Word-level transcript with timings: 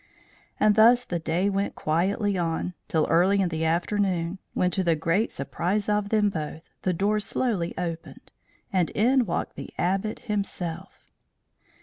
And 0.59 0.73
thus 0.73 1.05
the 1.05 1.19
day 1.19 1.47
went 1.47 1.75
quietly 1.75 2.35
on, 2.35 2.73
till 2.87 3.05
early 3.05 3.39
in 3.39 3.49
the 3.49 3.63
afternoon; 3.63 4.39
when, 4.55 4.71
to 4.71 4.83
the 4.83 4.95
great 4.95 5.29
surprise 5.31 5.83
of 5.87 6.09
both 6.09 6.23
of 6.23 6.31
them, 6.31 6.59
the 6.81 6.93
door 6.93 7.19
slowly 7.19 7.75
opened, 7.77 8.31
and 8.73 8.89
in 8.89 9.27
walked 9.27 9.55
the 9.57 9.69
Abbot 9.77 10.21
himself. 10.21 11.11